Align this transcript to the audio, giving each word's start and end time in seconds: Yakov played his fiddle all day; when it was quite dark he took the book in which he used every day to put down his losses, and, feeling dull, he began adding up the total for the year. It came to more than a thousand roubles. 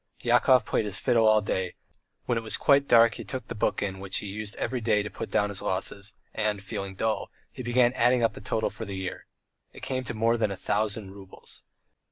Yakov 0.23 0.65
played 0.65 0.85
his 0.85 0.97
fiddle 0.97 1.27
all 1.27 1.41
day; 1.41 1.75
when 2.25 2.35
it 2.35 2.41
was 2.43 2.57
quite 2.57 2.87
dark 2.87 3.13
he 3.13 3.23
took 3.23 3.47
the 3.47 3.53
book 3.53 3.83
in 3.83 3.99
which 3.99 4.17
he 4.17 4.25
used 4.25 4.55
every 4.55 4.81
day 4.81 5.03
to 5.03 5.11
put 5.11 5.29
down 5.29 5.49
his 5.49 5.61
losses, 5.61 6.13
and, 6.33 6.63
feeling 6.63 6.95
dull, 6.95 7.29
he 7.51 7.61
began 7.61 7.93
adding 7.93 8.23
up 8.23 8.33
the 8.33 8.41
total 8.41 8.71
for 8.71 8.83
the 8.83 8.97
year. 8.97 9.27
It 9.73 9.83
came 9.83 10.03
to 10.05 10.15
more 10.15 10.37
than 10.37 10.49
a 10.49 10.57
thousand 10.57 11.11
roubles. 11.11 11.61